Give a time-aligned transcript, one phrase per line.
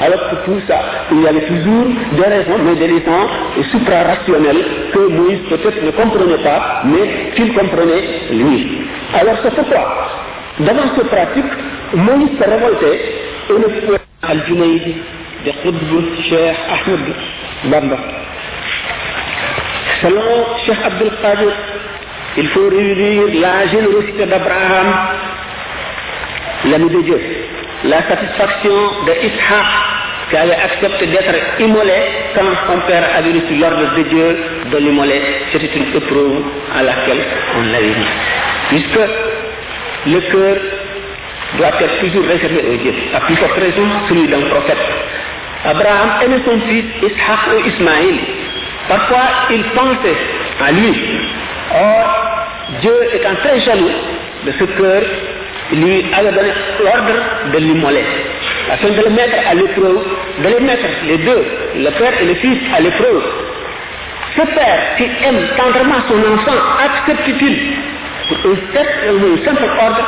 [0.00, 3.28] Alors que tout ça, il y avait toujours des raisons, mais des raisons
[3.72, 8.82] supra-rationnelles que Moïse peut-être ne comprenait pas, mais qu'il comprenait lui.
[9.14, 10.08] Alors c'est pourquoi,
[10.60, 11.44] devant ces pratiques,
[11.94, 13.00] Moïse se révoltait
[13.50, 14.82] et ne pouvait Al-Junayd
[15.46, 17.00] de Qutb Cheikh Ahmed
[17.64, 17.96] Bamba.
[20.02, 21.12] Selon Cheikh Abdel
[22.36, 24.94] il faut réunir la générosité d'Abraham,
[26.66, 27.20] l'ami de Dieu,
[27.84, 28.70] la satisfaction
[29.06, 29.87] de Ishaq,
[30.30, 31.92] qui avait accepté d'être immolé
[32.34, 34.36] quand son père avait reçu l'ordre de Dieu
[34.70, 35.20] de l'immoler.
[35.52, 36.42] C'était une épreuve
[36.78, 37.24] à laquelle
[37.56, 38.12] on l'avait mis.
[38.68, 39.00] Puisque
[40.06, 40.56] le cœur
[41.56, 42.94] doit être toujours réservé au Dieu.
[43.14, 44.76] À plus forte raison, celui d'un prophète.
[45.64, 48.18] Abraham aimait son fils Ishaq ou Ismaïl.
[48.88, 50.18] Parfois, il pensait
[50.66, 50.94] à lui.
[51.74, 52.38] Or,
[52.80, 53.90] Dieu étant très jaloux
[54.46, 55.02] de ce cœur,
[55.72, 58.04] lui avait donné l'ordre de l'immoler,
[58.70, 60.04] afin de le mettre à l'épreuve,
[60.42, 61.44] de les mettre les deux,
[61.76, 63.22] le père et le fils, à l'épreuve.
[64.36, 67.58] Ce père qui aime tendrement son enfant, accepte-t-il
[68.28, 70.04] pour un simple ordre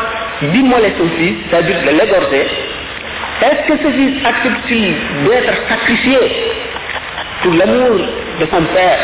[0.52, 2.46] d'immoler son fils, c'est-à-dire de l'égorger
[3.42, 6.18] Est-ce que ce fils accepte-t-il d'être sacrifié
[7.42, 7.98] pour l'amour
[8.40, 8.98] de son père?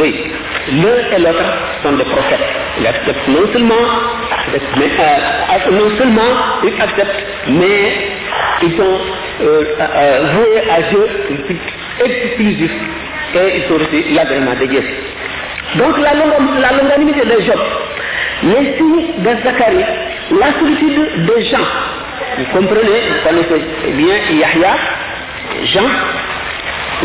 [0.00, 0.32] Oui,
[0.72, 1.44] l'un et l'autre
[1.82, 2.40] sont des prophètes.
[2.80, 3.74] Il accepte non seulement,
[4.54, 6.32] euh, non seulement
[6.64, 8.11] ils acceptent, mais
[8.62, 8.98] ils sont
[9.42, 11.06] euh, euh, voués à Dieu
[12.04, 12.70] exclusif
[13.34, 14.84] et ils ont reçu l'agrément de Dieu.
[15.76, 17.60] Donc la, la longanimité de Job,
[18.44, 19.84] les signes de Zacharie,
[20.38, 21.68] la solitude des gens.
[22.38, 24.76] Vous comprenez, vous connaissez bien Yahya,
[25.64, 25.88] Jean,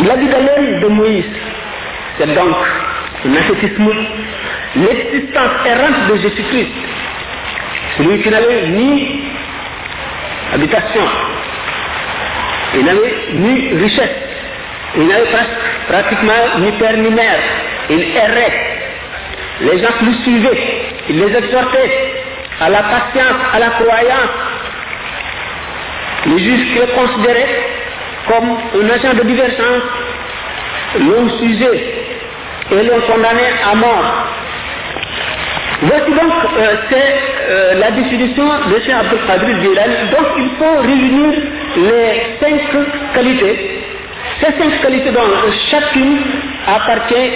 [0.06, 1.26] la vie de de Moïse,
[2.18, 2.56] c'est donc
[3.26, 3.92] un ascétisme,
[4.76, 6.70] l'existence errante de Jésus-Christ,
[7.98, 9.22] celui qui n'avait ni
[10.54, 11.02] habitation,
[12.76, 14.16] il n'avait ni richesse,
[14.96, 15.26] il n'avait
[15.88, 16.98] pratiquement ni père
[17.90, 18.74] il errait.
[19.62, 20.64] Les gens le suivaient,
[21.10, 22.14] il les exhortait
[22.62, 24.34] à la patience, à la croyance.
[26.26, 27.70] Les qui le considéraient
[28.28, 29.84] comme un agent de divergence
[31.00, 31.94] l'ont sujet
[32.72, 34.28] et l'ont condamné à mort.
[35.82, 37.16] Voici donc euh, c'est
[37.50, 39.96] euh, la définition de Cheikh Abdel Qadir Jilani.
[40.10, 41.34] Donc il faut réunir
[41.78, 43.84] les cinq qualités.
[44.40, 45.22] Ces cinq qualités dont
[45.70, 46.18] chacune
[46.66, 47.32] appartient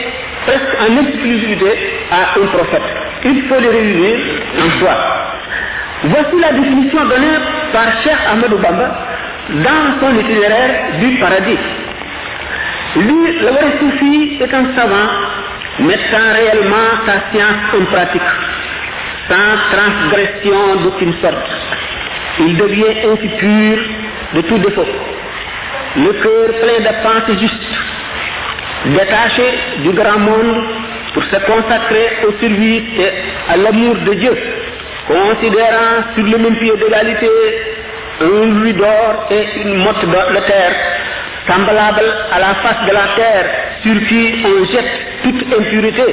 [0.47, 1.71] presque en exclusivité
[2.11, 2.81] à un prophète.
[3.25, 4.17] Il faut les réunir
[4.57, 4.97] en soi.
[6.05, 7.37] Voici la définition donnée
[7.71, 8.97] par Cheikh Ahmed Bamba
[9.49, 11.59] dans son itinéraire du paradis.
[12.95, 15.09] Lui, le vrai soufi est un savant
[15.79, 18.21] mettant réellement sa science en pratique,
[19.29, 21.49] sans transgression d'aucune sorte.
[22.39, 23.77] Il devient ainsi pur
[24.35, 24.85] de tout défaut.
[25.97, 27.77] Le cœur plein de pensées justes,
[28.85, 29.43] détaché
[29.79, 30.63] du grand monde
[31.13, 34.37] pour se consacrer au service et à l'amour de Dieu,
[35.07, 37.29] considérant sur le même pied d'égalité
[38.21, 40.75] un louis d'or et une motte de terre,
[41.47, 43.45] semblable à la face de la terre
[43.83, 46.03] sur qui on jette toute impurité,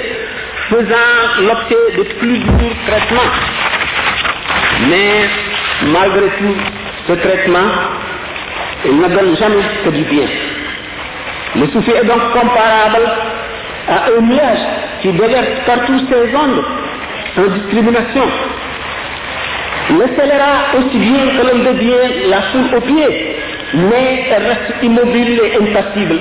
[0.70, 3.32] faisant l'objet de plus durs traitements.
[4.88, 5.28] Mais
[5.92, 6.56] malgré tout
[7.08, 7.68] ce traitement,
[8.84, 10.26] il ne donne jamais que du bien.
[11.56, 13.10] Le souffle est donc comparable
[13.88, 14.58] à un nuage
[15.02, 16.64] qui déverse partout ses ondes
[17.34, 18.24] sans discrimination.
[19.90, 23.36] Le scélérat aussi bien que l'on devient la foule au pied,
[23.74, 26.20] mais elle reste immobile et impassible.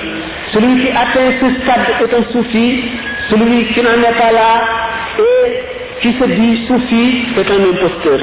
[0.52, 2.84] Celui qui atteint ce stade est un soufi,
[3.28, 4.64] celui qui n'en est pas là
[5.18, 8.18] et qui se dit soufi est un imposteur.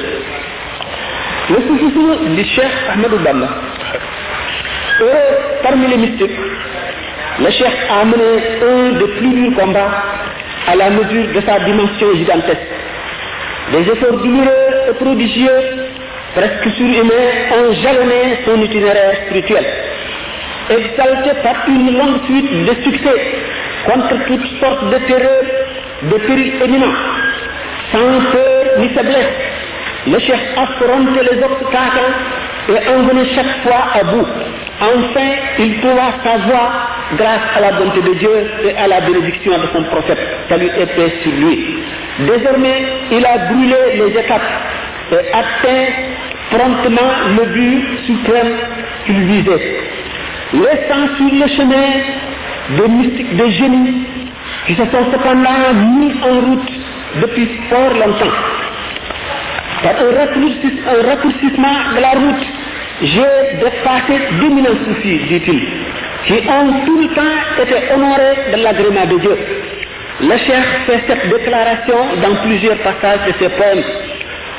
[1.50, 3.48] Le soufisme du Cheikh Ahmed Bamba.
[5.00, 6.38] Et parmi les mystiques,
[7.38, 10.02] le Cheikh a mené un des plus durs combats
[10.66, 12.58] à la mesure de sa dimension gigantesque.
[13.72, 15.60] Des efforts douloureux et prodigieux,
[16.34, 19.64] presque surhumains, ont jalonné son itinéraire spirituel.
[20.68, 23.20] Exalté par une longue suite de succès
[23.84, 25.44] contre toutes sortes de terreurs,
[26.02, 26.98] de périls éminents,
[27.92, 29.34] sans peur ni faiblesse,
[30.08, 32.12] le chef affrontait les obstacles
[32.68, 34.26] et en venait chaque fois à bout.
[34.80, 36.72] Enfin, il trouva sa voie
[37.16, 40.18] grâce à la bonté de Dieu et à la bénédiction de son prophète.
[40.48, 41.78] Salut et paix sur lui.
[42.20, 44.42] Désormais, il a brûlé les étapes
[45.12, 45.92] et atteint
[46.50, 48.56] promptement le but suprême
[49.06, 49.85] qu'il visait.
[50.52, 51.88] Laissant sur le chemin
[52.76, 54.06] des mystiques, des génies
[54.66, 56.72] qui se sont cependant mis en route
[57.20, 58.36] depuis fort longtemps.
[59.82, 62.46] Par un raccourcissement, de la route
[63.02, 65.60] j'ai dépassé d'éminents soucis, dit-il,
[66.26, 69.36] qui ont tout le temps été honorés de l'agrément de Dieu.
[70.20, 73.84] Le chef fait cette déclaration dans plusieurs passages de ses poèmes.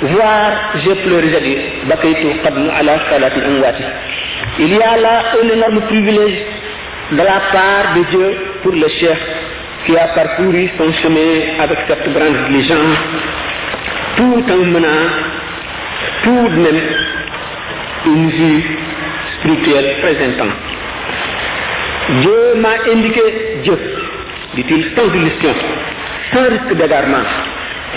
[0.04, 0.52] Voir,
[0.84, 1.58] j'ai pleuré, j'ai dit,
[4.60, 6.40] Il y a là un énorme privilège
[7.12, 9.20] de la part de Dieu pour le chef
[9.86, 12.98] qui a parcouru son chemin avec cette grande diligence,
[14.18, 15.10] tout en menant
[16.24, 16.82] tout de même
[18.08, 18.64] une vie
[19.40, 20.60] spirituelle très intense.
[22.22, 23.22] Dieu m'a indiqué
[23.64, 23.78] Dieu,
[24.56, 25.54] dit-il sans illusion,
[26.34, 27.26] sans risque d'égarement.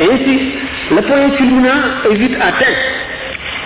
[0.00, 0.52] Et ainsi,
[0.90, 2.99] le point culminant est vite atteint.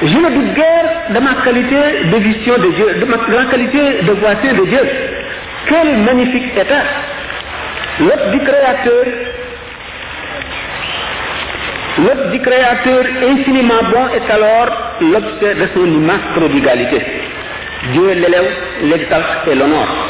[0.03, 1.77] Je ne doute guère de ma qualité
[2.11, 4.81] de vision de Dieu, de ma, qualité de voisin de Dieu.
[5.69, 6.83] Quel magnifique état
[8.01, 9.05] L'œuvre du Créateur,
[11.99, 14.69] l'œuvre du Créateur infiniment bon est alors
[15.01, 17.01] l'objet de son immense prodigalité.
[17.93, 18.51] Dieu l'élève,
[18.83, 20.09] l'exalte et l'honore.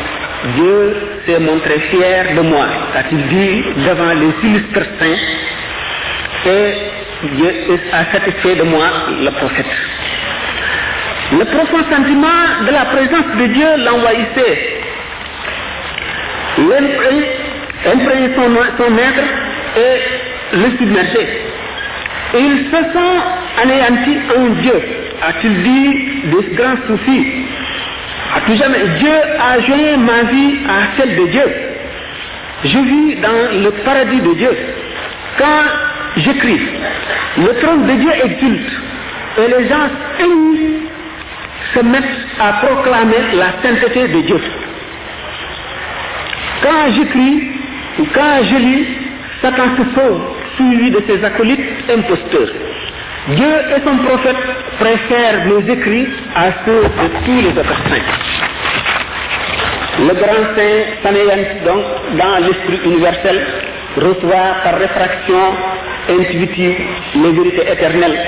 [0.57, 0.97] Dieu
[1.27, 2.67] s'est montré fier de moi,
[2.97, 6.73] a-t-il dit devant les illustres saints, et
[7.23, 8.87] Dieu a satisfait de moi
[9.23, 9.67] le prophète.
[11.33, 14.81] Le profond sentiment de la présence de Dieu l'envahissait.
[16.59, 19.25] L'imprégner son, son être
[19.77, 21.29] et le submerger.
[22.35, 24.83] Et ils se sont anéantis en Dieu,
[25.27, 27.27] a-t-il dit de grands soucis.
[28.57, 31.45] Jamais, Dieu a joint ma vie à celle de Dieu.
[32.65, 34.57] Je vis dans le paradis de Dieu.
[35.39, 36.61] Quand j'écris,
[37.39, 38.73] le trône de Dieu exulte
[39.39, 39.89] et les gens
[40.21, 40.89] émus
[41.75, 42.05] se mettent
[42.41, 44.41] à proclamer la sainteté de Dieu.
[46.63, 47.49] Quand j'écris
[47.99, 48.87] ou quand je lis,
[49.43, 50.21] Satan se sauve,
[50.57, 52.49] suivi de ses acolytes imposteurs.
[53.29, 54.37] Dieu et son prophète
[54.79, 57.83] préfèrent nos écrits à ceux de tous les autres.
[59.99, 61.85] Le grand saint s'anéantit donc
[62.19, 63.47] dans l'esprit universel,
[63.97, 65.55] reçoit par réfraction
[66.09, 66.77] intuitive
[67.17, 68.19] les vérités éternelles.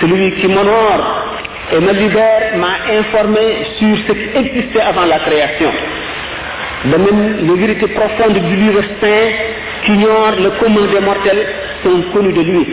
[0.00, 1.26] Celui qui m'honore
[1.72, 5.70] et me libère m'a informé sur ce qui existait avant la création.
[6.84, 9.30] De même, les vérités profondes du livre saint
[9.84, 11.46] qui ignorent le commun des mortels
[11.84, 12.66] sont connues de lui.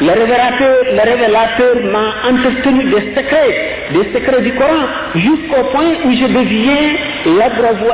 [0.00, 6.10] Le révélateur, le révélateur m'a entretenu des secrets, des secrets du Coran, jusqu'au point où
[6.10, 6.96] je deviens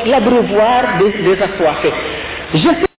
[0.07, 1.93] l'abreuvoir des, des assoiffés.
[2.55, 2.87] Je